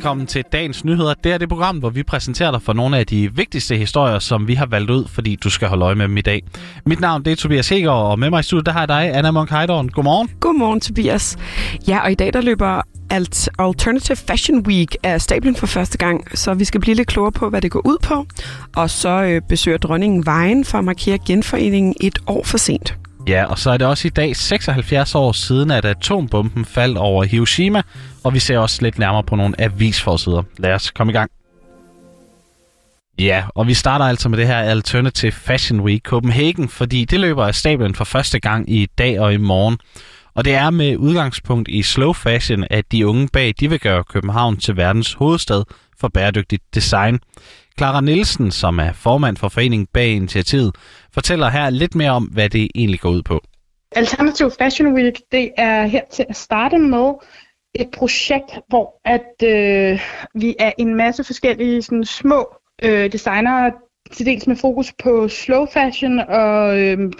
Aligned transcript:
Velkommen 0.00 0.26
til 0.26 0.44
dagens 0.52 0.84
nyheder. 0.84 1.14
Det 1.24 1.32
er 1.32 1.38
det 1.38 1.48
program, 1.48 1.78
hvor 1.78 1.90
vi 1.90 2.02
præsenterer 2.02 2.50
dig 2.50 2.62
for 2.62 2.72
nogle 2.72 2.98
af 2.98 3.06
de 3.06 3.34
vigtigste 3.34 3.76
historier, 3.76 4.18
som 4.18 4.48
vi 4.48 4.54
har 4.54 4.66
valgt 4.66 4.90
ud, 4.90 5.08
fordi 5.08 5.36
du 5.36 5.50
skal 5.50 5.68
holde 5.68 5.84
øje 5.84 5.94
med 5.94 6.08
dem 6.08 6.16
i 6.16 6.20
dag. 6.20 6.42
Mit 6.86 7.00
navn 7.00 7.24
det 7.24 7.32
er 7.32 7.36
Tobias 7.36 7.68
Heger, 7.68 7.90
og 7.90 8.18
med 8.18 8.30
mig 8.30 8.40
i 8.40 8.42
studiet 8.42 8.66
der 8.66 8.72
har 8.72 8.80
jeg 8.80 8.88
dig, 8.88 9.16
Anna 9.16 9.30
Monk 9.30 9.50
Heidorn. 9.50 9.88
Godmorgen. 9.88 10.30
Godmorgen, 10.40 10.80
Tobias. 10.80 11.38
Ja, 11.88 11.98
og 12.04 12.12
i 12.12 12.14
dag 12.14 12.32
der 12.32 12.40
løber 12.40 12.82
Alt 13.10 13.48
Alternative 13.58 14.16
Fashion 14.16 14.66
Week 14.66 14.96
af 15.02 15.20
stablen 15.20 15.56
for 15.56 15.66
første 15.66 15.98
gang, 15.98 16.38
så 16.38 16.54
vi 16.54 16.64
skal 16.64 16.80
blive 16.80 16.94
lidt 16.94 17.08
klogere 17.08 17.32
på, 17.32 17.50
hvad 17.50 17.60
det 17.60 17.70
går 17.70 17.86
ud 17.86 17.98
på. 18.02 18.26
Og 18.76 18.90
så 18.90 19.22
øh, 19.22 19.42
besøger 19.48 19.78
dronningen 19.78 20.26
Vejen 20.26 20.64
for 20.64 20.78
at 20.78 20.84
markere 20.84 21.18
genforeningen 21.26 21.94
et 22.00 22.18
år 22.26 22.42
for 22.44 22.58
sent. 22.58 22.99
Ja, 23.30 23.44
og 23.44 23.58
så 23.58 23.70
er 23.70 23.76
det 23.76 23.86
også 23.86 24.08
i 24.08 24.10
dag 24.10 24.36
76 24.36 25.14
år 25.14 25.32
siden, 25.32 25.70
at 25.70 25.84
atombomben 25.84 26.64
faldt 26.64 26.98
over 26.98 27.24
Hiroshima, 27.24 27.82
og 28.24 28.34
vi 28.34 28.38
ser 28.38 28.58
også 28.58 28.82
lidt 28.82 28.98
nærmere 28.98 29.22
på 29.22 29.36
nogle 29.36 29.60
avisforsider. 29.60 30.42
Lad 30.58 30.74
os 30.74 30.90
komme 30.90 31.12
i 31.12 31.14
gang. 31.14 31.30
Ja, 33.18 33.44
og 33.54 33.66
vi 33.66 33.74
starter 33.74 34.04
altså 34.04 34.28
med 34.28 34.38
det 34.38 34.46
her 34.46 34.56
Alternative 34.56 35.32
Fashion 35.32 35.80
Week 35.80 36.02
Copenhagen, 36.02 36.68
fordi 36.68 37.04
det 37.04 37.20
løber 37.20 37.46
af 37.46 37.54
stablen 37.54 37.94
for 37.94 38.04
første 38.04 38.40
gang 38.40 38.70
i 38.70 38.86
dag 38.98 39.20
og 39.20 39.34
i 39.34 39.36
morgen. 39.36 39.78
Og 40.34 40.44
det 40.44 40.54
er 40.54 40.70
med 40.70 40.96
udgangspunkt 40.96 41.68
i 41.68 41.82
slow 41.82 42.12
fashion, 42.12 42.64
at 42.70 42.92
de 42.92 43.06
unge 43.06 43.28
bag 43.32 43.54
de 43.60 43.70
vil 43.70 43.80
gøre 43.80 44.04
København 44.04 44.56
til 44.56 44.76
verdens 44.76 45.12
hovedstad 45.12 45.64
for 46.00 46.08
bæredygtigt 46.08 46.62
design. 46.74 47.18
Clara 47.78 48.00
Nielsen, 48.00 48.50
som 48.50 48.78
er 48.78 48.92
formand 48.92 49.36
for 49.36 49.48
foreningen 49.48 49.86
bag 49.86 50.08
initiativet, 50.08 50.74
fortæller 51.14 51.48
her 51.48 51.70
lidt 51.70 51.94
mere 51.94 52.10
om, 52.10 52.24
hvad 52.24 52.48
det 52.50 52.68
egentlig 52.74 53.00
går 53.00 53.10
ud 53.10 53.22
på. 53.22 53.40
Alternative 53.92 54.50
Fashion 54.58 54.94
Week, 54.94 55.20
det 55.32 55.50
er 55.56 55.86
her 55.86 56.02
til 56.12 56.26
at 56.28 56.36
starte 56.36 56.78
med 56.78 57.14
et 57.74 57.90
projekt, 57.90 58.58
hvor 58.68 59.00
at 59.04 59.42
øh, 59.44 60.00
vi 60.34 60.56
er 60.58 60.72
en 60.78 60.94
masse 60.94 61.24
forskellige 61.24 61.82
sådan, 61.82 62.04
små 62.04 62.54
øh, 62.82 63.12
designere, 63.12 63.72
til 64.12 64.26
dels 64.26 64.46
med 64.46 64.56
fokus 64.56 64.92
på 65.02 65.28
slow 65.28 65.66
fashion 65.66 66.18
og 66.18 66.80
øh, 66.80 67.12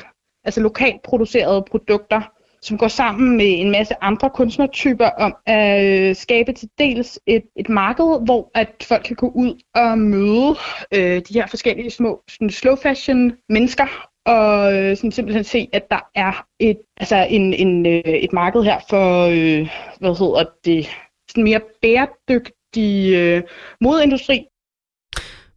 altså 0.44 0.60
lokalt 0.60 1.02
producerede 1.04 1.64
produkter, 1.70 2.20
som 2.62 2.78
går 2.78 2.88
sammen 2.88 3.36
med 3.36 3.60
en 3.60 3.70
masse 3.70 3.94
andre 4.00 4.30
kunstnertyper 4.30 5.06
om 5.06 5.36
at 5.46 5.84
øh, 5.84 6.16
skabe 6.16 6.52
til 6.52 6.68
dels 6.78 7.20
et, 7.26 7.42
et 7.56 7.68
marked, 7.68 8.24
hvor 8.24 8.50
at 8.54 8.86
folk 8.88 9.02
kan 9.02 9.16
gå 9.16 9.28
ud 9.28 9.62
og 9.74 9.98
møde 9.98 10.56
øh, 10.94 11.22
de 11.28 11.34
her 11.34 11.46
forskellige 11.46 11.90
små 11.90 12.22
sådan 12.28 12.50
slow 12.50 12.76
fashion 12.76 13.32
mennesker, 13.48 13.86
og 14.26 14.74
øh, 14.74 14.96
sådan 14.96 15.12
simpelthen 15.12 15.44
se, 15.44 15.68
at 15.72 15.90
der 15.90 16.00
er 16.14 16.46
et, 16.58 16.78
altså 16.96 17.26
en, 17.30 17.54
en, 17.54 17.86
øh, 17.86 18.02
et 18.04 18.32
marked 18.32 18.62
her 18.62 18.78
for, 18.90 19.26
øh, 19.26 19.68
hvad 20.00 20.18
hedder 20.18 20.44
det, 20.64 20.86
sådan 21.28 21.44
mere 21.44 21.60
bæredygtig 21.82 23.14
øh, 23.14 23.42
modeindustri. 23.80 24.46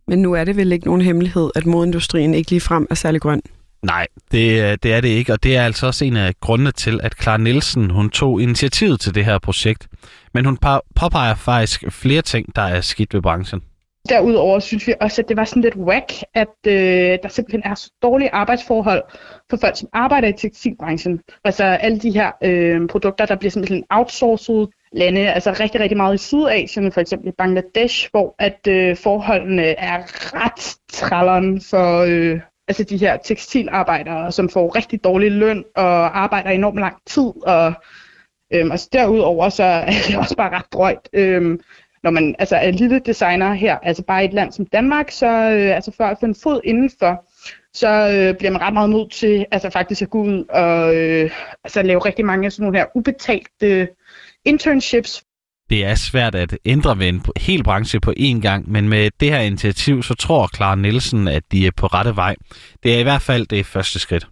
Men 0.08 0.20
nu 0.20 0.34
er 0.34 0.44
det 0.44 0.58
vel 0.58 0.72
ikke 0.72 0.86
nogen 0.86 1.02
hemmelighed, 1.02 1.50
at 1.56 1.66
modeindustrien 1.66 2.34
ikke 2.34 2.50
ligefrem 2.50 2.88
er 2.90 2.96
særlig 2.96 3.22
grøn? 3.22 3.42
Nej, 3.84 4.08
det, 4.32 4.62
øh, 4.64 4.78
det 4.84 4.94
er 4.94 5.02
det 5.02 5.08
ikke, 5.08 5.34
og 5.34 5.44
det 5.44 5.58
er 5.58 5.66
altså 5.66 5.88
også 5.88 6.06
en 6.06 6.18
af 6.18 6.34
grundene 6.42 6.72
til, 6.72 7.00
at 7.04 7.14
Clara 7.22 7.38
Nielsen 7.38 7.90
hun 7.90 8.10
tog 8.10 8.42
initiativet 8.42 9.00
til 9.00 9.16
det 9.16 9.26
her 9.26 9.40
projekt. 9.40 9.88
Men 10.34 10.46
hun 10.46 10.58
påpeger 10.96 11.36
faktisk 11.36 11.84
flere 11.90 12.22
ting, 12.22 12.56
der 12.56 12.62
er 12.62 12.82
skidt 12.82 13.14
ved 13.14 13.22
branchen. 13.22 13.62
Derudover 14.10 14.60
synes 14.60 14.88
vi 14.88 14.94
også, 15.02 15.22
at 15.22 15.30
det 15.30 15.38
var 15.38 15.46
sådan 15.46 15.62
lidt 15.62 15.76
whack, 15.76 16.14
at 16.34 16.56
øh, 16.68 17.18
der 17.24 17.28
simpelthen 17.30 17.62
er 17.66 17.76
så 17.76 17.92
dårlige 18.02 18.34
arbejdsforhold 18.34 19.04
for 19.50 19.58
folk, 19.58 19.78
som 19.78 19.90
arbejder 19.94 20.28
i 20.28 20.34
tekstilbranchen. 20.34 21.20
Altså 21.44 21.64
alle 21.64 22.00
de 22.00 22.12
her 22.12 22.32
øh, 22.44 22.88
produkter, 22.88 23.26
der 23.26 23.36
bliver 23.36 23.52
simpelthen 23.52 23.84
outsourcet 23.90 24.70
lande, 24.94 25.32
altså 25.34 25.52
rigtig, 25.60 25.82
rigtig 25.82 25.98
meget 25.98 26.16
i 26.16 26.18
Sydasien, 26.18 26.92
for 26.92 27.02
eksempel 27.02 27.30
i 27.30 27.32
Bangladesh, 27.38 28.10
hvor 28.12 28.36
at 28.40 28.68
øh, 28.68 28.98
forholdene 28.98 29.66
er 29.66 29.98
ret 30.34 30.76
tralleren 30.92 31.62
for 31.62 32.00
øh, 32.08 32.40
altså 32.68 32.84
de 32.84 32.98
her 32.98 33.18
tekstilarbejdere, 33.18 34.32
som 34.32 34.50
får 34.50 34.76
rigtig 34.76 35.04
dårlig 35.04 35.32
løn 35.32 35.64
og 35.76 36.20
arbejder 36.20 36.50
enormt 36.50 36.80
lang 36.80 36.96
tid. 37.06 37.32
Og 37.48 37.74
øhm, 38.54 38.72
altså 38.72 38.90
derudover 38.94 39.50
så 39.50 39.64
er 39.88 39.92
det 40.08 40.18
også 40.18 40.36
bare 40.38 40.58
ret 40.58 40.74
drøjt. 40.74 41.10
Øhm, 41.14 41.60
når 42.04 42.12
man 42.12 42.36
altså 42.40 42.56
er 42.56 42.72
lille 42.72 43.00
designer 43.00 43.54
her, 43.54 43.78
altså 43.78 44.04
bare 44.04 44.24
i 44.24 44.28
et 44.28 44.34
land 44.34 44.52
som 44.52 44.66
Danmark, 44.66 45.12
så 45.12 45.28
øh, 45.28 45.76
altså 45.76 45.92
for 45.98 46.04
at 46.04 46.18
få 46.20 46.26
en 46.26 46.36
fod 46.36 46.62
indenfor, 46.64 47.26
så 47.74 47.88
øh, 47.88 48.38
bliver 48.38 48.52
man 48.52 48.62
ret 48.62 48.74
meget 48.74 48.90
nødt 48.90 49.12
til 49.12 49.46
altså 49.52 49.70
faktisk 49.70 50.02
at 50.02 50.10
gå 50.10 50.24
ud 50.24 50.46
og 50.50 50.96
øh, 50.96 51.32
altså 51.64 51.82
lave 51.82 52.00
rigtig 52.00 52.26
mange 52.26 52.46
af 52.46 52.52
sådan 52.52 52.64
nogle 52.64 52.78
her 52.78 52.86
ubetalte 52.96 53.88
internships, 54.46 55.24
det 55.70 55.86
er 55.86 55.96
svært 55.96 56.36
at 56.36 56.58
ændre 56.66 57.00
ved 57.00 57.08
en 57.08 57.26
hel 57.38 57.64
branche 57.64 58.00
på 58.00 58.14
én 58.20 58.40
gang, 58.42 58.72
men 58.72 58.90
med 58.90 59.12
det 59.20 59.30
her 59.30 59.40
initiativ, 59.40 60.04
så 60.04 60.14
tror 60.14 60.50
Clara 60.56 60.76
Nielsen, 60.76 61.28
at 61.28 61.44
de 61.52 61.68
er 61.68 61.72
på 61.78 61.88
rette 61.88 62.16
vej. 62.16 62.36
Det 62.84 62.96
er 62.96 63.00
i 63.00 63.04
hvert 63.04 63.22
fald 63.22 63.48
det 63.48 63.66
første 63.66 64.00
skridt. 64.00 64.28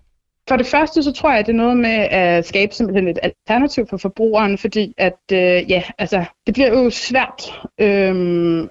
For 0.51 0.57
det 0.57 0.67
første, 0.67 1.03
så 1.03 1.11
tror 1.11 1.29
jeg, 1.29 1.39
at 1.39 1.45
det 1.45 1.51
er 1.51 1.57
noget 1.57 1.77
med 1.77 2.07
at 2.11 2.47
skabe 2.47 2.73
simpelthen 2.73 3.07
et 3.07 3.19
alternativ 3.23 3.87
for 3.89 3.97
forbrugeren, 3.97 4.57
fordi 4.57 4.93
at, 4.97 5.19
øh, 5.31 5.71
ja, 5.71 5.83
altså, 5.97 6.25
det 6.45 6.53
bliver 6.53 6.69
jo 6.69 6.89
svært 6.89 7.53
øh, 7.79 8.13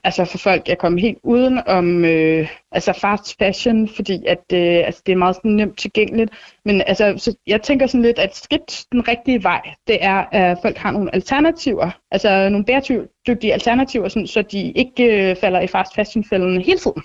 altså 0.05 0.25
for 0.25 0.39
folk 0.39 0.69
at 0.69 0.79
komme 0.79 1.01
helt 1.01 1.19
uden 1.25 1.61
om 1.67 2.05
øh, 2.05 2.49
altså 2.73 2.93
fast 3.01 3.39
fashion, 3.39 3.89
fordi 3.97 4.27
at, 4.27 4.45
øh, 4.53 4.87
altså, 4.87 5.03
det 5.07 5.13
er 5.13 5.17
meget 5.17 5.37
sådan 5.37 5.51
nemt 5.51 5.79
tilgængeligt. 5.79 6.31
Men 6.65 6.83
altså, 6.87 7.15
så 7.17 7.35
jeg 7.47 7.63
tænker 7.63 7.87
sådan 7.87 8.03
lidt, 8.03 8.19
at 8.19 8.37
skridt 8.37 8.85
den 8.93 9.09
rigtige 9.09 9.43
vej, 9.43 9.61
det 9.87 10.05
er, 10.05 10.25
at 10.33 10.59
folk 10.63 10.77
har 10.77 10.91
nogle 10.91 11.15
alternativer, 11.15 11.91
altså 12.11 12.49
nogle 12.49 12.65
bæredygtige 12.65 13.53
alternativer, 13.53 14.09
sådan, 14.09 14.27
så 14.27 14.43
de 14.43 14.73
ikke 14.73 15.31
øh, 15.31 15.37
falder 15.37 15.61
i 15.61 15.67
fast 15.67 15.95
fashion-fælden 15.95 16.61
hele 16.61 16.79
tiden. 16.79 17.03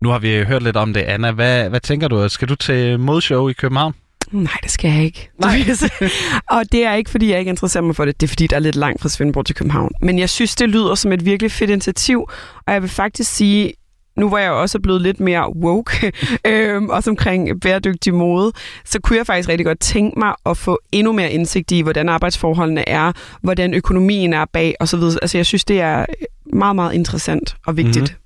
Nu 0.00 0.08
har 0.08 0.18
vi 0.18 0.44
hørt 0.44 0.62
lidt 0.62 0.76
om 0.76 0.92
det, 0.92 1.00
Anna. 1.00 1.32
Hvad, 1.32 1.68
hvad 1.68 1.80
tænker 1.80 2.08
du? 2.08 2.28
Skal 2.28 2.48
du 2.48 2.54
til 2.54 3.00
modshow 3.00 3.48
i 3.48 3.52
København? 3.52 3.94
Nej, 4.30 4.58
det 4.62 4.70
skal 4.70 4.90
jeg 4.90 5.04
ikke. 5.04 5.30
Nej. 5.38 5.58
og 6.56 6.72
det 6.72 6.84
er 6.84 6.94
ikke, 6.94 7.10
fordi 7.10 7.30
jeg 7.30 7.38
ikke 7.38 7.48
interesserer 7.48 7.84
mig 7.84 7.96
for 7.96 8.04
det. 8.04 8.20
Det 8.20 8.26
er, 8.26 8.28
fordi 8.28 8.46
der 8.46 8.56
er 8.56 8.60
lidt 8.60 8.76
langt 8.76 9.02
fra 9.02 9.08
Svendborg 9.08 9.46
til 9.46 9.54
København. 9.54 9.90
Men 10.00 10.18
jeg 10.18 10.30
synes, 10.30 10.54
det 10.56 10.68
lyder 10.68 10.94
som 10.94 11.12
et 11.12 11.24
virkelig 11.24 11.52
fedt 11.52 11.70
initiativ. 11.70 12.30
Og 12.66 12.72
jeg 12.72 12.82
vil 12.82 12.90
faktisk 12.90 13.34
sige, 13.34 13.72
nu 14.16 14.30
var 14.30 14.38
jeg 14.38 14.50
også 14.50 14.80
blevet 14.80 15.02
lidt 15.02 15.20
mere 15.20 15.56
woke, 15.56 16.12
øhm, 16.46 16.88
også 16.88 17.10
omkring 17.10 17.60
bæredygtig 17.60 18.14
mode, 18.14 18.52
så 18.84 19.00
kunne 19.00 19.16
jeg 19.16 19.26
faktisk 19.26 19.48
rigtig 19.48 19.66
godt 19.66 19.80
tænke 19.80 20.18
mig 20.18 20.34
at 20.46 20.56
få 20.56 20.78
endnu 20.92 21.12
mere 21.12 21.30
indsigt 21.30 21.72
i, 21.72 21.80
hvordan 21.80 22.08
arbejdsforholdene 22.08 22.88
er, 22.88 23.12
hvordan 23.42 23.74
økonomien 23.74 24.32
er 24.32 24.44
bag 24.52 24.74
osv. 24.80 25.02
Altså 25.22 25.38
jeg 25.38 25.46
synes, 25.46 25.64
det 25.64 25.80
er 25.80 26.06
meget, 26.52 26.76
meget 26.76 26.94
interessant 26.94 27.56
og 27.66 27.76
vigtigt. 27.76 27.96
Mm-hmm. 27.96 28.23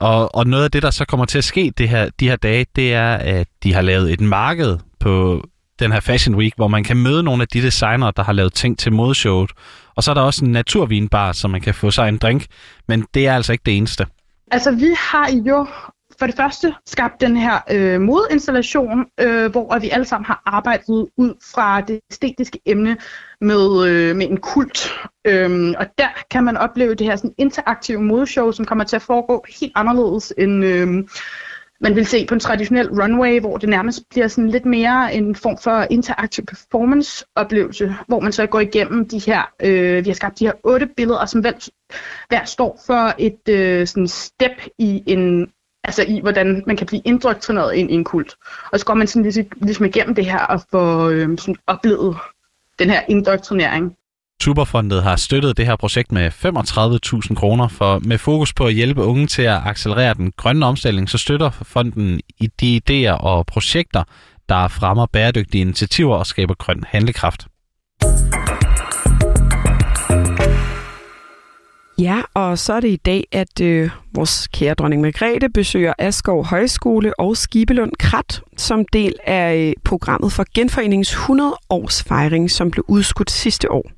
Og, 0.00 0.34
og 0.34 0.46
noget 0.46 0.64
af 0.64 0.70
det, 0.70 0.82
der 0.82 0.90
så 0.90 1.04
kommer 1.04 1.26
til 1.26 1.38
at 1.38 1.44
ske 1.44 1.72
det 1.78 1.88
her, 1.88 2.10
de 2.20 2.28
her 2.28 2.36
dage, 2.36 2.66
det 2.76 2.94
er, 2.94 3.14
at 3.14 3.48
de 3.62 3.74
har 3.74 3.82
lavet 3.82 4.12
et 4.12 4.20
marked 4.20 4.78
på 5.00 5.44
den 5.78 5.92
her 5.92 6.00
Fashion 6.00 6.34
Week, 6.36 6.52
hvor 6.56 6.68
man 6.68 6.84
kan 6.84 6.96
møde 6.96 7.22
nogle 7.22 7.42
af 7.42 7.48
de 7.48 7.62
designere, 7.62 8.12
der 8.16 8.22
har 8.22 8.32
lavet 8.32 8.52
ting 8.52 8.78
til 8.78 8.92
modeshowet. 8.92 9.50
Og 9.96 10.02
så 10.02 10.10
er 10.10 10.14
der 10.14 10.22
også 10.22 10.44
en 10.44 10.52
naturvinbar, 10.52 11.32
så 11.32 11.48
man 11.48 11.60
kan 11.60 11.74
få 11.74 11.90
sig 11.90 12.08
en 12.08 12.18
drink. 12.18 12.46
Men 12.88 13.04
det 13.14 13.26
er 13.26 13.34
altså 13.34 13.52
ikke 13.52 13.62
det 13.66 13.76
eneste. 13.76 14.06
Altså, 14.50 14.70
vi 14.70 14.88
har 14.98 15.30
jo 15.46 15.66
for 16.18 16.26
det 16.26 16.36
første 16.36 16.74
skabt 16.86 17.20
den 17.20 17.36
her 17.36 17.58
øh, 17.70 18.00
modinstallation, 18.00 19.06
øh, 19.20 19.50
hvor 19.50 19.78
vi 19.78 19.90
alle 19.90 20.04
sammen 20.04 20.26
har 20.26 20.42
arbejdet 20.46 21.08
ud 21.16 21.34
fra 21.54 21.80
det 21.80 22.00
æstetiske 22.10 22.60
emne 22.66 22.96
med, 23.40 23.88
øh, 23.88 24.16
med 24.16 24.30
en 24.30 24.36
kult. 24.36 24.92
Øhm, 25.24 25.74
og 25.78 25.86
der 25.98 26.08
kan 26.30 26.44
man 26.44 26.56
opleve 26.56 26.94
det 26.94 27.06
her 27.06 27.16
sådan, 27.16 27.34
interaktive 27.38 28.02
modeshow, 28.02 28.50
som 28.50 28.64
kommer 28.64 28.84
til 28.84 28.96
at 28.96 29.02
foregå 29.02 29.44
helt 29.60 29.72
anderledes 29.74 30.32
end 30.38 30.64
øh, 30.64 31.04
man 31.80 31.96
vil 31.96 32.06
se 32.06 32.26
på 32.26 32.34
en 32.34 32.40
traditionel 32.40 33.02
runway, 33.02 33.40
hvor 33.40 33.56
det 33.56 33.68
nærmest 33.68 34.08
bliver 34.10 34.28
sådan 34.28 34.50
lidt 34.50 34.66
mere 34.66 35.14
en 35.14 35.34
form 35.34 35.58
for 35.58 35.86
interaktiv 35.90 36.44
performance-oplevelse, 36.44 37.94
hvor 38.08 38.20
man 38.20 38.32
så 38.32 38.46
går 38.46 38.60
igennem 38.60 39.08
de 39.08 39.18
her, 39.18 39.42
øh, 39.62 40.04
vi 40.04 40.10
har 40.10 40.14
skabt 40.14 40.38
de 40.38 40.46
her 40.46 40.52
otte 40.64 40.88
billeder, 40.96 41.26
som 41.26 41.40
hver, 41.40 41.68
hver 42.28 42.44
står 42.44 42.80
for 42.86 43.14
et 43.18 43.48
øh, 43.48 43.86
sådan 43.86 44.08
step 44.08 44.62
i 44.78 45.02
en 45.06 45.52
altså 45.86 46.04
i, 46.08 46.20
hvordan 46.20 46.62
man 46.66 46.76
kan 46.76 46.86
blive 46.86 47.02
indoktrineret 47.04 47.74
ind 47.74 47.90
i 47.90 47.94
en 47.94 48.04
kult. 48.04 48.34
Og 48.72 48.78
så 48.78 48.86
går 48.86 48.94
man 48.94 49.06
sådan 49.06 49.22
ligesom, 49.22 49.44
ligesom 49.62 49.84
igennem 49.84 50.14
det 50.14 50.26
her 50.26 50.38
og 50.38 50.62
får 50.70 51.08
øh, 51.08 51.38
sådan 51.38 51.56
oplevet 51.66 52.16
den 52.78 52.90
her 52.90 53.00
indoktrinering. 53.08 53.96
Superfondet 54.42 55.02
har 55.02 55.16
støttet 55.16 55.56
det 55.56 55.66
her 55.66 55.76
projekt 55.76 56.12
med 56.12 56.30
35.000 56.30 57.34
kroner, 57.34 57.68
for 57.68 57.98
med 57.98 58.18
fokus 58.18 58.54
på 58.54 58.66
at 58.66 58.74
hjælpe 58.74 59.02
unge 59.02 59.26
til 59.26 59.42
at 59.42 59.60
accelerere 59.64 60.14
den 60.14 60.32
grønne 60.36 60.66
omstilling, 60.66 61.10
så 61.10 61.18
støtter 61.18 61.50
fonden 61.50 62.20
i 62.38 62.46
de 62.60 62.80
idéer 62.80 63.12
og 63.12 63.46
projekter, 63.46 64.04
der 64.48 64.68
fremmer 64.68 65.06
bæredygtige 65.06 65.60
initiativer 65.60 66.16
og 66.16 66.26
skaber 66.26 66.54
grøn 66.54 66.84
handlekraft. 66.88 67.46
Ja, 71.98 72.20
og 72.34 72.58
så 72.58 72.72
er 72.72 72.80
det 72.80 72.88
i 72.88 72.96
dag, 72.96 73.26
at 73.32 73.60
øh, 73.60 73.90
vores 74.14 74.48
kære 74.48 74.74
dronning 74.74 75.02
Margrethe 75.02 75.48
besøger 75.48 75.92
Askov 75.98 76.44
Højskole 76.44 77.20
og 77.20 77.36
Skibelund 77.36 77.92
Krat 77.98 78.40
som 78.56 78.84
del 78.92 79.14
af 79.26 79.56
øh, 79.56 79.72
programmet 79.84 80.32
for 80.32 80.44
Genforeningens 80.54 81.12
100 81.12 81.56
års 81.70 82.02
fejring, 82.02 82.50
som 82.50 82.70
blev 82.70 82.84
udskudt 82.88 83.30
sidste 83.30 83.72
år. 83.72 83.90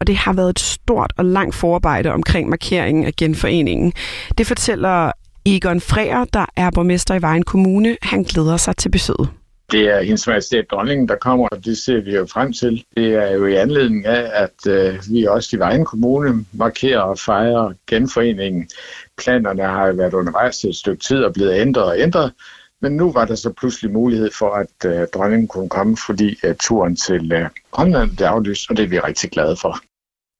og 0.00 0.06
det 0.06 0.16
har 0.16 0.32
været 0.32 0.50
et 0.50 0.58
stort 0.58 1.12
og 1.16 1.24
langt 1.24 1.54
forarbejde 1.54 2.12
omkring 2.12 2.48
markeringen 2.48 3.04
af 3.04 3.16
genforeningen. 3.16 3.92
Det 4.38 4.46
fortæller 4.46 5.12
Egon 5.46 5.80
Freer, 5.80 6.24
der 6.24 6.44
er 6.56 6.70
borgmester 6.70 7.14
i 7.14 7.22
Vejen 7.22 7.42
Kommune. 7.42 7.96
Han 8.02 8.22
glæder 8.22 8.56
sig 8.56 8.76
til 8.76 8.88
besøget. 8.88 9.28
Det 9.70 9.88
er 9.88 10.02
hendes 10.02 10.26
majestæt 10.26 10.70
dronningen, 10.70 11.08
der 11.08 11.16
kommer, 11.16 11.48
og 11.48 11.64
det 11.64 11.78
ser 11.78 12.00
vi 12.00 12.14
jo 12.14 12.26
frem 12.26 12.52
til. 12.52 12.84
Det 12.96 13.14
er 13.14 13.30
jo 13.30 13.46
i 13.46 13.54
anledning 13.54 14.06
af, 14.06 14.42
at 14.42 14.66
øh, 14.68 15.00
vi 15.10 15.24
også 15.24 15.56
i 15.56 15.58
Vejen 15.58 15.84
Kommune 15.84 16.44
markerer 16.52 17.00
og 17.00 17.18
fejrer 17.18 17.72
genforeningen. 17.86 18.68
Planerne 19.18 19.62
har 19.62 19.86
jo 19.86 19.92
været 19.92 20.14
undervejs 20.14 20.64
et 20.64 20.76
stykke 20.76 21.02
tid 21.02 21.18
og 21.24 21.32
blevet 21.32 21.60
ændret 21.60 21.84
og 21.84 22.00
ændret, 22.00 22.32
men 22.82 22.96
nu 22.96 23.12
var 23.12 23.24
der 23.24 23.34
så 23.34 23.52
pludselig 23.52 23.92
mulighed 23.92 24.30
for, 24.38 24.50
at 24.50 24.90
øh, 24.90 25.06
dronningen 25.14 25.48
kunne 25.48 25.68
komme, 25.68 25.96
fordi 25.96 26.38
øh, 26.44 26.54
turen 26.60 26.96
til 26.96 27.32
øh, 27.32 27.48
Grønland 27.70 28.16
blev 28.16 28.26
aflyst, 28.26 28.70
og 28.70 28.76
det 28.76 28.84
er 28.84 28.88
vi 28.88 28.98
rigtig 28.98 29.30
glade 29.30 29.56
for. 29.56 29.78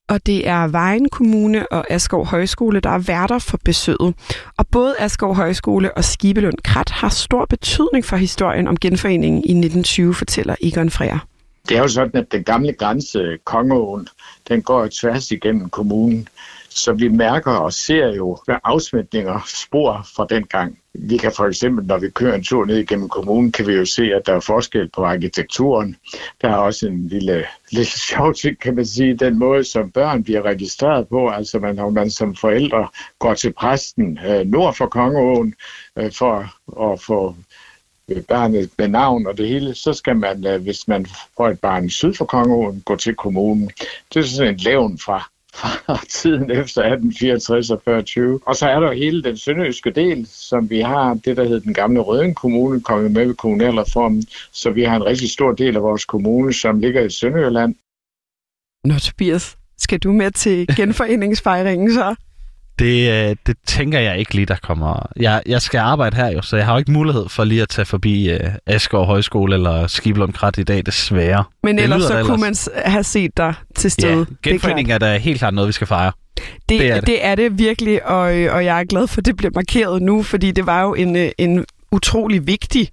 Og 0.08 0.26
det 0.26 0.48
er 0.48 0.68
Vejen 0.68 1.08
Kommune 1.08 1.72
og 1.72 1.90
Askov 1.90 2.26
Højskole, 2.26 2.80
der 2.80 2.90
er 2.90 2.98
værter 2.98 3.38
for 3.38 3.58
besøget. 3.64 4.14
Og 4.56 4.66
både 4.72 4.94
Askov 4.98 5.34
Højskole 5.34 5.96
og 5.96 6.04
Skibelund 6.04 6.58
Krat 6.64 6.90
har 6.90 7.08
stor 7.08 7.44
betydning 7.44 8.04
for 8.04 8.16
historien 8.16 8.68
om 8.68 8.76
genforeningen 8.76 9.38
i 9.38 9.52
1920, 9.52 10.14
fortæller 10.14 10.54
Egon 10.62 10.90
Freer. 10.90 11.18
Det 11.68 11.76
er 11.76 11.80
jo 11.80 11.88
sådan, 11.88 12.20
at 12.20 12.32
den 12.32 12.44
gamle 12.44 12.72
grænse, 12.72 13.38
Kongeåen, 13.44 14.08
den 14.48 14.62
går 14.62 14.88
tværs 14.92 15.30
igennem 15.30 15.70
kommunen. 15.70 16.28
Så 16.76 16.92
vi 16.92 17.08
mærker 17.08 17.50
og 17.50 17.72
ser 17.72 18.14
jo 18.14 18.38
hvad 18.44 18.56
afsmætninger 18.64 19.40
spor 19.46 20.06
fra 20.16 20.26
den 20.30 20.44
gang. 20.44 20.78
Vi 20.94 21.16
kan 21.16 21.32
for 21.32 21.46
eksempel, 21.46 21.86
når 21.86 21.98
vi 21.98 22.10
kører 22.10 22.34
en 22.34 22.44
tur 22.44 22.64
ned 22.64 22.76
igennem 22.76 23.08
kommunen, 23.08 23.52
kan 23.52 23.66
vi 23.66 23.72
jo 23.72 23.84
se, 23.84 24.02
at 24.02 24.26
der 24.26 24.34
er 24.34 24.40
forskel 24.40 24.88
på 24.88 25.04
arkitekturen. 25.04 25.96
Der 26.42 26.48
er 26.48 26.56
også 26.56 26.86
en 26.86 27.08
lille, 27.08 27.44
lille 27.70 27.86
sjov 28.08 28.34
ting, 28.34 28.58
kan 28.60 28.74
man 28.74 28.86
sige, 28.86 29.16
den 29.16 29.38
måde, 29.38 29.64
som 29.64 29.90
børn 29.90 30.24
bliver 30.24 30.42
registreret 30.42 31.08
på. 31.08 31.28
Altså, 31.28 31.58
man, 31.58 31.74
når 31.74 31.90
man 31.90 32.10
som 32.10 32.34
forældre 32.34 32.88
går 33.18 33.34
til 33.34 33.52
præsten 33.52 34.18
øh, 34.26 34.46
nord 34.46 34.74
for 34.74 34.86
Kongeåen 34.86 35.54
øh, 35.98 36.12
for 36.12 36.54
at 36.92 37.00
få 37.00 37.36
øh, 38.08 38.22
barnet 38.22 38.70
med 38.78 38.88
navn 38.88 39.26
og 39.26 39.38
det 39.38 39.48
hele, 39.48 39.74
så 39.74 39.92
skal 39.92 40.16
man, 40.16 40.46
øh, 40.46 40.62
hvis 40.62 40.88
man 40.88 41.06
får 41.36 41.48
et 41.48 41.60
barn 41.60 41.90
syd 41.90 42.14
for 42.14 42.24
Kongeåen, 42.24 42.82
gå 42.84 42.96
til 42.96 43.14
kommunen. 43.14 43.70
Det 44.14 44.20
er 44.20 44.22
sådan 44.22 44.54
en 44.54 44.60
levn 44.60 44.98
fra 44.98 45.30
fra 45.56 46.00
tiden 46.20 46.50
efter 46.50 46.82
1864 46.82 47.70
og 47.70 48.04
20. 48.04 48.40
Og 48.46 48.56
så 48.56 48.66
er 48.66 48.80
der 48.80 48.92
hele 48.92 49.22
den 49.22 49.36
sønderjyske 49.36 49.90
del, 49.90 50.26
som 50.30 50.70
vi 50.70 50.80
har, 50.80 51.14
det 51.14 51.36
der 51.36 51.44
hedder 51.44 51.60
den 51.60 51.74
gamle 51.74 52.00
Røden 52.00 52.34
Kommune, 52.34 52.80
kommet 52.80 53.10
med 53.10 53.26
ved 53.26 53.34
kommunalreformen. 53.34 54.26
Så 54.52 54.70
vi 54.70 54.82
har 54.82 54.96
en 54.96 55.06
rigtig 55.06 55.30
stor 55.30 55.52
del 55.52 55.76
af 55.76 55.82
vores 55.82 56.04
kommune, 56.04 56.52
som 56.52 56.80
ligger 56.80 57.02
i 57.02 57.10
Sønderjylland. 57.10 57.74
Nå, 58.84 58.94
Tobias, 58.98 59.56
skal 59.78 59.98
du 59.98 60.12
med 60.12 60.30
til 60.30 60.76
genforeningsfejringen 60.76 61.94
så? 61.94 62.14
Det, 62.78 63.28
øh, 63.30 63.36
det 63.46 63.56
tænker 63.66 63.98
jeg 63.98 64.18
ikke 64.18 64.34
lige, 64.34 64.46
der 64.46 64.56
kommer. 64.62 65.06
Jeg, 65.16 65.42
jeg 65.46 65.62
skal 65.62 65.78
arbejde 65.78 66.16
her 66.16 66.28
jo, 66.28 66.42
så 66.42 66.56
jeg 66.56 66.66
har 66.66 66.72
jo 66.72 66.78
ikke 66.78 66.92
mulighed 66.92 67.28
for 67.28 67.44
lige 67.44 67.62
at 67.62 67.68
tage 67.68 67.86
forbi 67.86 68.34
uh, 68.34 68.50
Asgaard 68.66 69.06
Højskole 69.06 69.54
eller 69.54 69.86
Skibelund 69.86 70.32
Krat 70.32 70.58
i 70.58 70.62
dag, 70.62 70.86
desværre. 70.86 71.44
Men 71.62 71.78
ellers 71.78 72.02
så 72.02 72.12
ellers. 72.12 72.26
kunne 72.26 72.40
man 72.40 72.54
have 72.84 73.04
set 73.04 73.36
dig 73.36 73.54
til 73.74 73.90
stede. 73.90 74.26
Ja, 74.44 74.50
genforening 74.50 74.90
er, 74.90 74.94
er 74.94 74.98
da 74.98 75.18
helt 75.18 75.38
klart 75.38 75.54
noget, 75.54 75.68
vi 75.68 75.72
skal 75.72 75.86
fejre. 75.86 76.12
Det, 76.36 76.44
det, 76.68 76.90
er, 76.90 76.94
det. 76.94 77.06
det 77.06 77.24
er 77.24 77.34
det 77.34 77.58
virkelig, 77.58 78.06
og, 78.06 78.22
og 78.24 78.64
jeg 78.64 78.80
er 78.80 78.84
glad 78.84 79.06
for, 79.06 79.20
at 79.20 79.26
det 79.26 79.36
bliver 79.36 79.50
markeret 79.54 80.02
nu, 80.02 80.22
fordi 80.22 80.50
det 80.50 80.66
var 80.66 80.82
jo 80.82 80.94
en, 80.94 81.16
øh, 81.16 81.30
en 81.38 81.64
utrolig 81.92 82.46
vigtig 82.46 82.88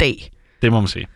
dag. 0.00 0.30
Det 0.62 0.72
må 0.72 0.80
man 0.80 0.88
sige. 0.88 1.06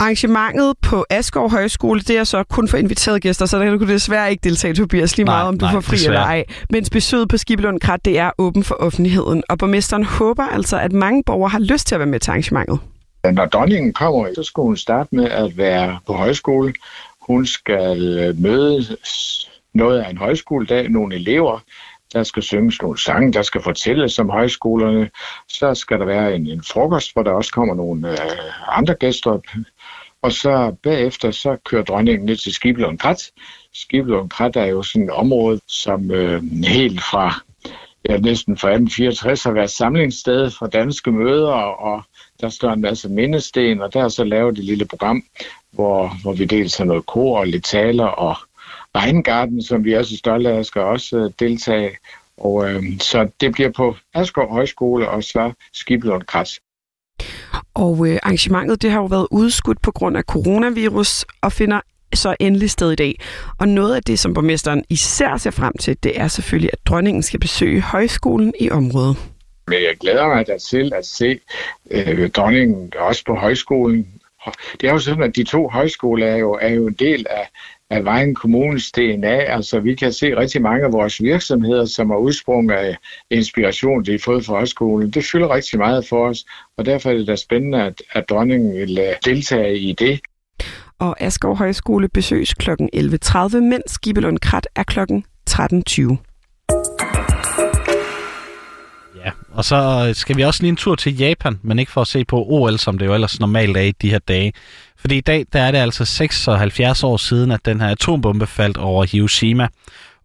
Arrangementet 0.00 0.74
på 0.82 1.04
Askov 1.10 1.50
Højskole, 1.50 2.00
det 2.00 2.16
er 2.16 2.24
så 2.24 2.44
kun 2.44 2.68
for 2.68 2.76
inviterede 2.76 3.20
gæster, 3.20 3.46
så 3.46 3.58
der 3.58 3.64
kan 3.64 3.78
du 3.78 3.86
desværre 3.86 4.30
ikke 4.30 4.40
deltage, 4.44 4.74
Tobias, 4.74 5.16
lige 5.16 5.24
nej, 5.24 5.34
meget 5.34 5.48
om 5.48 5.58
du 5.58 5.64
nej, 5.64 5.72
får 5.72 5.80
fri 5.80 5.96
desværre. 5.96 6.14
eller 6.14 6.26
ej. 6.26 6.44
Mens 6.70 6.90
besøget 6.90 7.28
på 7.28 7.36
Skibelund 7.36 7.80
Krat, 7.80 8.04
det 8.04 8.18
er 8.18 8.30
åben 8.38 8.64
for 8.64 8.74
offentligheden, 8.74 9.42
og 9.48 9.58
borgmesteren 9.58 10.04
håber 10.04 10.44
altså, 10.44 10.78
at 10.78 10.92
mange 10.92 11.22
borgere 11.26 11.48
har 11.50 11.58
lyst 11.58 11.86
til 11.86 11.94
at 11.94 11.98
være 11.98 12.08
med 12.08 12.20
til 12.20 12.30
arrangementet. 12.30 12.78
Når 13.32 13.46
dronningen 13.46 13.92
kommer, 13.92 14.28
så 14.34 14.42
skal 14.42 14.60
hun 14.60 14.76
starte 14.76 15.14
med 15.14 15.28
at 15.30 15.56
være 15.56 15.98
på 16.06 16.12
højskole. 16.12 16.74
Hun 17.20 17.46
skal 17.46 17.98
møde 18.38 18.96
noget 19.74 20.00
af 20.00 20.10
en 20.10 20.18
højskoledag, 20.18 20.90
nogle 20.90 21.14
elever, 21.14 21.58
der 22.14 22.22
skal 22.22 22.42
synges 22.42 22.82
nogle 22.82 22.98
sange, 22.98 23.32
der 23.32 23.42
skal 23.42 23.62
fortælles 23.62 24.18
om 24.18 24.30
højskolerne. 24.30 25.10
Så 25.48 25.74
skal 25.74 25.98
der 25.98 26.04
være 26.04 26.34
en, 26.34 26.46
en 26.46 26.62
frokost, 26.62 27.12
hvor 27.12 27.22
der 27.22 27.30
også 27.30 27.52
kommer 27.52 27.74
nogle 27.74 28.10
øh, 28.10 28.18
andre 28.68 28.94
gæster. 28.94 29.38
Og 30.22 30.32
så 30.32 30.76
bagefter, 30.82 31.30
så 31.30 31.56
kører 31.64 31.82
dronningen 31.82 32.26
ned 32.26 32.36
til 32.36 32.54
Skibelund 32.54 32.98
Krat. 32.98 33.30
Skibelund 33.72 34.30
Krat 34.30 34.56
er 34.56 34.64
jo 34.64 34.82
sådan 34.82 35.04
et 35.04 35.10
område, 35.10 35.60
som 35.68 36.10
øh, 36.10 36.42
helt 36.64 37.00
fra 37.00 37.34
ja, 38.08 38.16
næsten 38.16 38.58
fra 38.58 38.68
1864 38.68 39.42
har 39.42 39.50
været 39.50 39.70
samlingssted 39.70 40.50
for 40.50 40.66
danske 40.66 41.12
møder, 41.12 41.52
og 41.52 42.02
der 42.40 42.48
står 42.48 42.70
en 42.70 42.80
masse 42.80 43.08
mindesten, 43.08 43.82
og 43.82 43.94
der 43.94 44.04
er 44.04 44.08
så 44.08 44.24
lavet 44.24 44.58
et 44.58 44.64
lille 44.64 44.84
program, 44.84 45.22
hvor, 45.70 46.22
hvor 46.22 46.32
vi 46.32 46.44
dels 46.44 46.76
har 46.76 46.84
noget 46.84 47.06
kor 47.06 47.38
og 47.38 47.46
lidt 47.46 47.64
taler, 47.64 48.06
og 48.06 48.36
Weingarten, 48.96 49.62
som 49.62 49.84
vi 49.84 49.92
er 49.92 50.02
så 50.02 50.16
stolte 50.16 50.50
af, 50.50 50.64
skal 50.64 50.82
også 50.82 51.16
øh, 51.16 51.30
deltage. 51.38 51.96
Og 52.36 52.70
øh, 52.70 52.82
så 53.00 53.28
det 53.40 53.52
bliver 53.52 53.70
på 53.70 53.96
Asgaard 54.14 54.50
Højskole 54.50 55.08
og 55.08 55.24
så 55.24 55.52
Skibelund 55.72 56.22
Krat. 56.22 56.58
Og 57.74 58.08
øh, 58.08 58.18
arrangementet 58.22 58.82
det 58.82 58.90
har 58.90 59.00
jo 59.00 59.06
været 59.06 59.26
udskudt 59.30 59.82
på 59.82 59.92
grund 59.92 60.16
af 60.16 60.22
coronavirus 60.22 61.24
og 61.40 61.52
finder 61.52 61.80
så 62.14 62.36
endelig 62.40 62.70
sted 62.70 62.92
i 62.92 62.94
dag. 62.94 63.20
Og 63.58 63.68
noget 63.68 63.96
af 63.96 64.02
det, 64.02 64.18
som 64.18 64.34
borgmesteren 64.34 64.84
især 64.90 65.36
ser 65.36 65.50
frem 65.50 65.72
til, 65.80 65.96
det 66.02 66.20
er 66.20 66.28
selvfølgelig, 66.28 66.70
at 66.72 66.78
dronningen 66.86 67.22
skal 67.22 67.40
besøge 67.40 67.80
højskolen 67.80 68.54
i 68.60 68.70
området. 68.70 69.16
Men 69.68 69.82
jeg 69.82 69.96
glæder 70.00 70.28
mig 70.28 70.46
da 70.46 70.58
til 70.58 70.92
at 70.94 71.06
se 71.06 71.40
øh, 71.90 72.30
dronningen 72.30 72.92
også 72.98 73.24
på 73.26 73.34
højskolen. 73.34 74.08
Det 74.80 74.88
er 74.88 74.92
jo 74.92 74.98
sådan, 74.98 75.22
at 75.22 75.36
de 75.36 75.44
to 75.44 75.68
højskoler 75.68 76.26
er 76.26 76.36
jo, 76.36 76.52
er 76.52 76.68
jo 76.68 76.86
en 76.86 76.94
del 76.94 77.26
af, 77.30 77.48
af 77.90 78.04
Vejen 78.04 78.34
Kommunes 78.34 78.92
DNA. 78.92 79.36
Altså, 79.36 79.80
vi 79.80 79.94
kan 79.94 80.12
se 80.12 80.36
rigtig 80.36 80.62
mange 80.62 80.84
af 80.84 80.92
vores 80.92 81.22
virksomheder, 81.22 81.84
som 81.84 82.10
er 82.10 82.16
udsprunget 82.16 82.74
af 82.74 82.96
inspiration, 83.30 84.04
de 84.04 84.10
har 84.10 84.18
fået 84.18 84.44
fra 84.44 84.52
højskolen. 84.52 85.10
Det 85.10 85.24
fylder 85.24 85.54
rigtig 85.54 85.78
meget 85.78 86.08
for 86.08 86.28
os, 86.28 86.44
og 86.78 86.86
derfor 86.86 87.10
er 87.10 87.14
det 87.14 87.26
da 87.26 87.36
spændende, 87.36 87.82
at, 87.82 88.02
at 88.12 88.28
dronningen 88.28 88.74
vil 88.74 88.98
øh, 88.98 89.14
deltage 89.24 89.78
i 89.78 89.92
det. 89.92 90.20
Og 90.98 91.22
Askov 91.22 91.56
Højskole 91.56 92.08
besøges 92.08 92.54
kl. 92.54 92.70
11.30, 92.70 93.56
mens 93.56 93.90
Skibelund 93.90 94.38
Krat 94.38 94.68
er 94.76 94.82
kl. 94.82 95.00
13.20. 95.50 96.33
og 99.54 99.64
så 99.64 100.06
øh, 100.08 100.14
skal 100.14 100.36
vi 100.36 100.42
også 100.42 100.62
lige 100.62 100.68
en 100.68 100.76
tur 100.76 100.94
til 100.94 101.16
Japan, 101.16 101.58
men 101.62 101.78
ikke 101.78 101.92
for 101.92 102.00
at 102.00 102.06
se 102.06 102.24
på 102.24 102.44
OL, 102.48 102.78
som 102.78 102.98
det 102.98 103.06
jo 103.06 103.14
ellers 103.14 103.40
normalt 103.40 103.76
er 103.76 103.80
i 103.80 103.92
de 103.92 104.10
her 104.10 104.18
dage. 104.18 104.52
Fordi 104.98 105.16
i 105.16 105.20
dag 105.20 105.46
der 105.52 105.60
er 105.60 105.70
det 105.70 105.78
altså 105.78 106.04
76 106.04 107.04
år 107.04 107.16
siden, 107.16 107.50
at 107.50 107.64
den 107.64 107.80
her 107.80 107.88
atombombe 107.88 108.46
faldt 108.46 108.76
over 108.76 109.04
Hiroshima. 109.04 109.68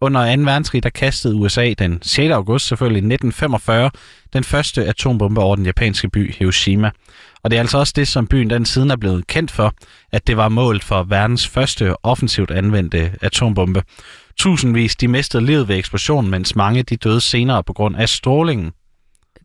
Under 0.00 0.36
2. 0.36 0.42
verdenskrig 0.42 0.82
der 0.82 0.90
kastede 0.90 1.34
USA 1.34 1.72
den 1.78 1.98
6. 2.02 2.30
august 2.30 2.66
selvfølgelig 2.66 2.98
1945 2.98 3.90
den 4.32 4.44
første 4.44 4.86
atombombe 4.86 5.40
over 5.40 5.56
den 5.56 5.66
japanske 5.66 6.08
by 6.08 6.34
Hiroshima. 6.34 6.90
Og 7.42 7.50
det 7.50 7.56
er 7.56 7.60
altså 7.60 7.78
også 7.78 7.92
det, 7.96 8.08
som 8.08 8.26
byen 8.26 8.50
den 8.50 8.66
siden 8.66 8.90
er 8.90 8.96
blevet 8.96 9.26
kendt 9.26 9.50
for, 9.50 9.74
at 10.12 10.26
det 10.26 10.36
var 10.36 10.48
målet 10.48 10.84
for 10.84 11.02
verdens 11.02 11.48
første 11.48 12.04
offensivt 12.04 12.50
anvendte 12.50 13.12
atombombe. 13.22 13.82
Tusindvis 14.36 14.96
de 14.96 15.08
mistede 15.08 15.46
livet 15.46 15.68
ved 15.68 15.76
eksplosionen, 15.76 16.30
mens 16.30 16.56
mange 16.56 16.82
de 16.82 16.96
døde 16.96 17.20
senere 17.20 17.64
på 17.64 17.72
grund 17.72 17.96
af 17.96 18.08
strålingen. 18.08 18.72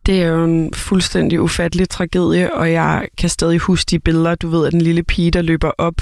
Det 0.06 0.22
er 0.22 0.28
jo 0.28 0.44
en 0.44 0.74
fuldstændig 0.74 1.42
ufattelig 1.42 1.90
tragedie, 1.90 2.54
og 2.54 2.72
jeg 2.72 3.08
kan 3.18 3.30
stadig 3.30 3.60
huske 3.60 3.90
de 3.90 4.00
billeder, 4.00 4.36
du 4.36 4.48
ved, 4.48 4.66
af 4.66 4.72
den 4.72 4.82
lille 4.82 5.04
pige, 5.04 5.32
der 5.32 5.42
løber 5.42 5.72
op 5.78 5.94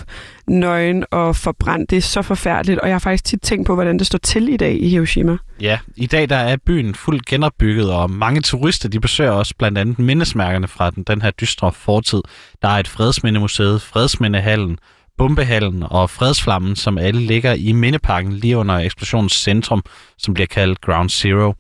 nøgen 0.48 1.06
og 1.12 1.36
forbrændt. 1.36 1.90
Det 1.90 1.98
er 1.98 2.02
så 2.02 2.22
forfærdeligt, 2.22 2.80
og 2.80 2.88
jeg 2.88 2.94
har 2.94 3.00
faktisk 3.00 3.24
tit 3.24 3.42
tænkt 3.42 3.68
på, 3.68 3.74
hvordan 3.74 4.00
det 4.00 4.08
står 4.08 4.18
til 4.18 4.50
i 4.50 4.58
dag 4.58 4.82
i 4.82 4.90
Hiroshima. 4.90 5.38
Ja, 5.62 5.80
i 5.96 6.06
dag 6.06 6.30
der 6.30 6.36
er 6.36 6.58
byen 6.66 6.96
fuldt 6.96 7.26
genopbygget, 7.26 7.92
og 7.92 8.12
mange 8.12 8.42
turister 8.42 8.90
de 8.90 9.00
besøger 9.00 9.32
også 9.32 9.54
blandt 9.60 9.78
andet 9.78 10.00
mindesmærkerne 10.00 10.68
fra 10.68 10.90
den, 10.90 11.04
den 11.04 11.22
her 11.22 11.32
dystre 11.32 11.72
fortid. 11.72 12.22
Der 12.62 12.68
er 12.68 12.80
et 12.80 12.88
fredsmindemuseet, 12.88 13.82
fredsmindehallen, 13.82 14.78
bombehallen 15.18 15.84
og 15.90 16.10
fredsflammen, 16.10 16.76
som 16.76 16.98
alle 16.98 17.22
ligger 17.22 17.54
i 17.54 17.72
mindeparken 17.72 18.34
lige 18.34 18.58
under 18.58 18.76
eksplosionens 18.76 19.34
centrum, 19.34 19.84
som 20.18 20.34
bliver 20.34 20.48
kaldt 20.48 20.82
Ground 20.82 21.10
Zero. 21.10 21.54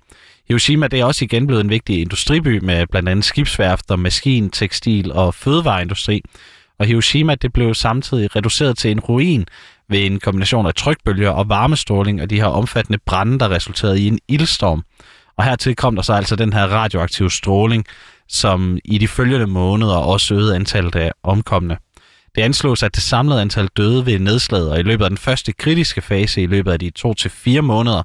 Hiroshima 0.54 0.88
det 0.88 1.00
er 1.00 1.06
også 1.06 1.26
igen 1.26 1.48
blevet 1.48 1.62
en 1.62 1.70
vigtig 1.70 2.02
industriby 2.02 2.60
med 2.64 2.88
blandt 2.88 3.10
andet 3.10 3.26
skibsværfter, 3.26 3.96
maskin, 3.96 4.50
tekstil 4.50 5.12
og 5.12 5.34
fødevareindustri. 5.34 6.22
Og 6.80 6.86
Hiroshima 6.86 7.36
det 7.36 7.54
blev 7.54 7.74
samtidig 7.74 8.36
reduceret 8.36 8.78
til 8.78 8.92
en 8.92 9.00
ruin 9.00 9.46
ved 9.90 10.06
en 10.06 10.20
kombination 10.20 10.66
af 10.66 10.74
trykbølger 10.74 11.30
og 11.30 11.50
varmestråling 11.50 12.22
og 12.22 12.30
de 12.30 12.36
her 12.36 12.46
omfattende 12.46 13.00
brænde, 13.06 13.40
der 13.40 13.52
resulterede 13.52 14.02
i 14.02 14.08
en 14.08 14.20
ildstorm. 14.28 14.84
Og 15.38 15.44
hertil 15.44 15.76
kom 15.76 15.96
der 15.96 16.02
så 16.02 16.14
altså 16.14 16.36
den 16.36 16.54
her 16.54 16.68
radioaktive 16.68 17.32
stråling, 17.32 17.86
som 18.28 18.78
i 18.86 18.98
de 18.98 19.08
følgende 19.08 19.48
måneder 19.48 19.96
også 19.96 20.36
øgede 20.36 20.56
antallet 20.56 20.96
af 20.96 21.12
omkomne. 21.24 21.78
Det 22.36 22.42
anslås, 22.42 22.84
at 22.84 22.96
det 22.96 23.04
samlede 23.04 23.42
antal 23.42 23.68
døde 23.78 24.06
ved 24.06 24.20
nedslaget 24.20 24.72
og 24.72 24.80
i 24.80 24.84
løbet 24.84 25.04
af 25.04 25.10
den 25.10 25.18
første 25.18 25.52
kritiske 25.52 26.02
fase 26.02 26.42
i 26.42 26.46
løbet 26.46 26.72
af 26.72 26.80
de 26.80 26.90
to 26.90 27.14
til 27.14 27.32
fire 27.32 27.62
måneder 27.62 28.04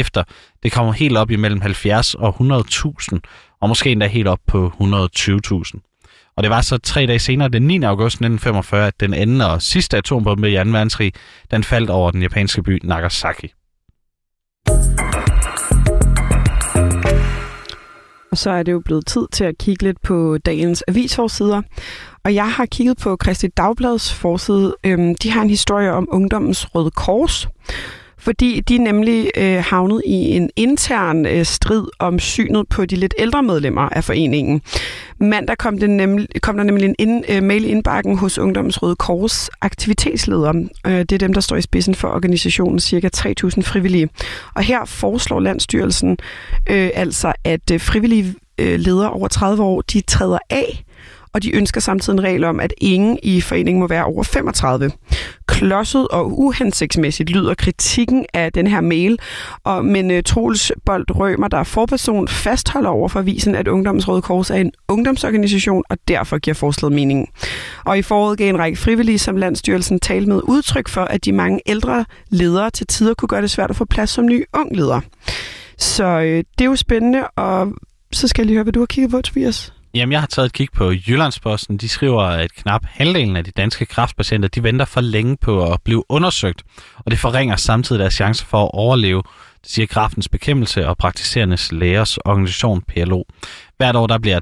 efter, 0.00 0.24
det 0.62 0.72
kommer 0.72 0.92
helt 0.92 1.16
op 1.16 1.30
imellem 1.30 1.60
70 1.60 2.14
og 2.14 2.36
100.000, 2.40 3.18
og 3.60 3.68
måske 3.68 3.92
endda 3.92 4.06
helt 4.06 4.28
op 4.28 4.40
på 4.46 4.72
120.000. 4.80 5.80
Og 6.36 6.42
det 6.42 6.50
var 6.50 6.60
så 6.60 6.78
tre 6.78 7.06
dage 7.06 7.18
senere, 7.18 7.48
den 7.48 7.62
9. 7.62 7.82
august 7.82 8.14
1945, 8.14 8.86
at 8.86 9.00
den 9.00 9.14
anden 9.14 9.40
og 9.40 9.62
sidste 9.62 9.96
atombombe 9.96 10.50
i 10.50 10.54
2. 10.54 10.58
verdenskrig, 10.58 11.12
den 11.50 11.64
faldt 11.64 11.90
over 11.90 12.10
den 12.10 12.22
japanske 12.22 12.62
by 12.62 12.80
Nagasaki. 12.84 13.52
Og 18.30 18.38
så 18.38 18.50
er 18.50 18.62
det 18.62 18.72
jo 18.72 18.80
blevet 18.84 19.06
tid 19.06 19.26
til 19.32 19.44
at 19.44 19.58
kigge 19.58 19.82
lidt 19.82 20.02
på 20.02 20.38
dagens 20.38 20.84
avisforsider. 20.88 21.62
Og 22.24 22.34
jeg 22.34 22.52
har 22.52 22.66
kigget 22.66 22.98
på 22.98 23.16
Kristi 23.16 23.46
Dagblads 23.46 24.14
forside. 24.14 24.76
Øhm, 24.84 25.14
de 25.14 25.30
har 25.30 25.42
en 25.42 25.50
historie 25.50 25.92
om 25.92 26.08
ungdommens 26.10 26.74
Røde 26.74 26.90
Kors 26.90 27.48
fordi 28.26 28.60
de 28.60 28.78
nemlig 28.78 29.30
øh, 29.36 29.64
havnet 29.64 30.02
i 30.06 30.36
en 30.36 30.50
intern 30.56 31.26
øh, 31.26 31.44
strid 31.44 31.84
om 31.98 32.18
synet 32.18 32.68
på 32.68 32.84
de 32.84 32.96
lidt 32.96 33.14
ældre 33.18 33.42
medlemmer 33.42 33.82
af 33.82 34.04
foreningen. 34.04 34.62
Mandag 35.20 35.58
kom, 35.58 35.78
det 35.78 35.90
nemlig, 35.90 36.28
kom 36.42 36.56
der 36.56 36.64
nemlig 36.64 36.84
en 36.84 36.94
ind, 36.98 37.24
øh, 37.28 37.42
mail 37.42 37.64
i 37.64 37.68
indbakken 37.68 38.18
hos 38.18 38.38
Ungdommens 38.38 38.82
Røde 38.82 38.96
Kors 38.96 39.50
aktivitetsledere. 39.60 40.54
Øh, 40.86 40.92
det 40.92 41.12
er 41.12 41.18
dem, 41.18 41.32
der 41.32 41.40
står 41.40 41.56
i 41.56 41.62
spidsen 41.62 41.94
for 41.94 42.08
organisationen 42.08 42.78
cirka 42.78 43.08
3.000 43.16 43.62
frivillige. 43.62 44.08
Og 44.54 44.62
her 44.62 44.84
foreslår 44.84 45.40
Landstyrelsen 45.40 46.18
øh, 46.70 46.90
altså, 46.94 47.32
at 47.44 47.70
øh, 47.72 47.80
frivillige 47.80 48.34
øh, 48.58 48.78
ledere 48.78 49.10
over 49.10 49.28
30 49.28 49.62
år, 49.62 49.80
de 49.80 50.00
træder 50.00 50.38
af 50.50 50.84
og 51.36 51.42
de 51.42 51.56
ønsker 51.56 51.80
samtidig 51.80 52.16
en 52.16 52.24
regel 52.24 52.44
om, 52.44 52.60
at 52.60 52.74
ingen 52.78 53.18
i 53.22 53.40
foreningen 53.40 53.80
må 53.80 53.86
være 53.86 54.04
over 54.04 54.22
35. 54.22 54.90
Klodset 55.46 56.08
og 56.08 56.38
uhensigtsmæssigt 56.38 57.30
lyder 57.30 57.54
kritikken 57.54 58.26
af 58.34 58.52
den 58.52 58.66
her 58.66 58.80
mail, 58.80 59.18
og, 59.64 59.84
men 59.84 60.10
uh, 60.10 60.16
Troels 60.26 60.72
Bold 60.84 61.10
Rømer, 61.10 61.48
der 61.48 61.58
er 61.58 61.64
forperson, 61.64 62.28
fastholder 62.28 62.90
over 62.90 63.08
for 63.08 63.20
visen, 63.20 63.54
at 63.54 63.68
Ungdommens 63.68 64.08
Røde 64.08 64.22
Kors 64.22 64.50
er 64.50 64.54
en 64.54 64.72
ungdomsorganisation, 64.88 65.82
og 65.88 65.98
derfor 66.08 66.38
giver 66.38 66.54
forslaget 66.54 66.92
mening. 66.92 67.28
Og 67.84 67.98
i 67.98 68.02
foråret 68.02 68.38
gav 68.38 68.48
en 68.48 68.58
række 68.58 68.78
frivillige, 68.78 69.18
som 69.18 69.36
Landstyrelsen 69.36 70.00
talte 70.00 70.28
med 70.28 70.40
udtryk 70.44 70.88
for, 70.88 71.04
at 71.04 71.24
de 71.24 71.32
mange 71.32 71.60
ældre 71.66 72.04
ledere 72.30 72.70
til 72.70 72.86
tider 72.86 73.14
kunne 73.14 73.28
gøre 73.28 73.42
det 73.42 73.50
svært 73.50 73.70
at 73.70 73.76
få 73.76 73.84
plads 73.84 74.10
som 74.10 74.26
ny 74.26 74.44
ung 74.52 74.76
leder. 74.76 75.00
Så 75.78 76.04
øh, 76.04 76.44
det 76.58 76.64
er 76.64 76.68
jo 76.68 76.76
spændende, 76.76 77.26
og 77.26 77.72
så 78.12 78.28
skal 78.28 78.42
jeg 78.42 78.46
lige 78.46 78.56
høre, 78.56 78.62
hvad 78.62 78.72
du 78.72 78.80
har 78.80 78.86
kigget 78.86 79.10
på, 79.10 79.20
Tobias. 79.22 79.72
Jamen, 79.96 80.12
jeg 80.12 80.20
har 80.20 80.26
taget 80.26 80.46
et 80.46 80.52
kig 80.52 80.68
på 80.72 80.92
Jyllandsposten. 80.92 81.76
De 81.76 81.88
skriver, 81.88 82.22
at 82.22 82.54
knap 82.54 82.84
halvdelen 82.84 83.36
af 83.36 83.44
de 83.44 83.50
danske 83.50 83.86
kræftpatienter, 83.86 84.48
de 84.48 84.62
venter 84.62 84.84
for 84.84 85.00
længe 85.00 85.36
på 85.36 85.72
at 85.72 85.80
blive 85.84 86.04
undersøgt, 86.08 86.62
og 86.96 87.10
det 87.10 87.18
forringer 87.18 87.56
samtidig 87.56 88.00
deres 88.00 88.14
chancer 88.14 88.46
for 88.46 88.64
at 88.64 88.70
overleve, 88.72 89.22
det 89.62 89.70
siger 89.70 89.86
Kræftens 89.86 90.28
Bekæmpelse 90.28 90.88
og 90.88 90.96
Praktiserendes 90.98 91.72
Lægers 91.72 92.16
organisation 92.18 92.82
PLO. 92.82 93.22
Hvert 93.76 93.96
år 93.96 94.06
der 94.06 94.18
bliver 94.18 94.40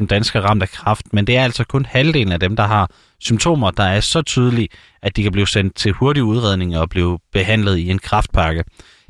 43.000 0.00 0.06
danskere 0.06 0.42
ramt 0.42 0.62
af 0.62 0.68
kræft, 0.68 1.12
men 1.12 1.26
det 1.26 1.36
er 1.36 1.44
altså 1.44 1.64
kun 1.64 1.84
halvdelen 1.84 2.32
af 2.32 2.40
dem, 2.40 2.56
der 2.56 2.66
har 2.66 2.90
symptomer, 3.18 3.70
der 3.70 3.84
er 3.84 4.00
så 4.00 4.22
tydelige, 4.22 4.68
at 5.02 5.16
de 5.16 5.22
kan 5.22 5.32
blive 5.32 5.48
sendt 5.48 5.76
til 5.76 5.92
hurtig 5.92 6.22
udredning 6.22 6.78
og 6.78 6.90
blive 6.90 7.18
behandlet 7.32 7.76
i 7.76 7.88
en 7.88 7.98
kræftpakke. 7.98 8.64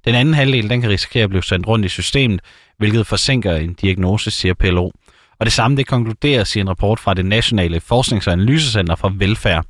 Den 0.04 0.14
anden 0.14 0.34
halvdel 0.34 0.70
den 0.70 0.80
kan 0.80 0.90
risikere 0.90 1.24
at 1.24 1.30
blive 1.30 1.42
sendt 1.42 1.66
rundt 1.66 1.84
i 1.84 1.88
systemet, 1.88 2.40
hvilket 2.78 3.06
forsinker 3.06 3.56
en 3.56 3.74
diagnose, 3.74 4.30
siger 4.30 4.54
PLO. 4.54 4.90
Og 5.40 5.46
det 5.46 5.52
samme 5.52 5.76
det 5.76 5.86
konkluderes 5.86 6.56
i 6.56 6.60
en 6.60 6.68
rapport 6.68 7.00
fra 7.00 7.14
det 7.14 7.24
Nationale 7.24 7.80
Forsknings- 7.92 8.26
og 8.26 8.32
Analysecenter 8.32 8.94
for 8.94 9.08
Velfærd. 9.08 9.64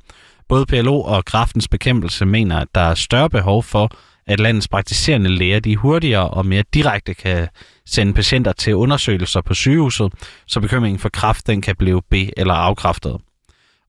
Både 0.49 0.65
PLO 0.65 1.01
og 1.01 1.25
Kraftens 1.25 1.67
Bekæmpelse 1.67 2.25
mener, 2.25 2.59
at 2.59 2.67
der 2.75 2.81
er 2.81 2.95
større 2.95 3.29
behov 3.29 3.63
for, 3.63 3.91
at 4.27 4.39
landets 4.39 4.67
praktiserende 4.67 5.29
læger 5.29 5.59
de 5.59 5.75
hurtigere 5.75 6.29
og 6.29 6.45
mere 6.45 6.63
direkte 6.73 7.13
kan 7.13 7.47
sende 7.85 8.13
patienter 8.13 8.51
til 8.51 8.75
undersøgelser 8.75 9.41
på 9.41 9.53
sygehuset, 9.53 10.13
så 10.47 10.59
bekymringen 10.59 10.99
for 10.99 11.09
kraft 11.09 11.47
den 11.47 11.61
kan 11.61 11.75
blive 11.75 12.01
be- 12.09 12.39
eller 12.39 12.53
afkræftet. 12.53 13.17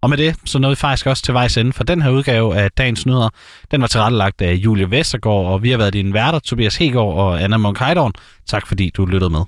Og 0.02 0.10
med 0.10 0.18
det, 0.18 0.36
så 0.44 0.58
nåede 0.58 0.72
vi 0.72 0.80
faktisk 0.80 1.06
også 1.06 1.22
til 1.22 1.34
vejs 1.34 1.56
ende 1.56 1.72
for 1.72 1.84
den 1.84 2.02
her 2.02 2.10
udgave 2.10 2.56
af 2.56 2.70
Dagens 2.70 3.06
Nyheder. 3.06 3.28
Den 3.70 3.80
var 3.80 3.86
tilrettelagt 3.86 4.42
af 4.42 4.52
Julie 4.54 4.90
Vestergaard, 4.90 5.46
og 5.46 5.62
vi 5.62 5.70
har 5.70 5.78
været 5.78 5.92
dine 5.92 6.14
værter, 6.14 6.38
Tobias 6.38 6.76
Hegård 6.76 7.18
og 7.18 7.42
Anna 7.42 7.56
Munk 7.56 7.78
Tak 8.46 8.66
fordi 8.66 8.90
du 8.96 9.06
lyttede 9.06 9.30
med. 9.30 9.44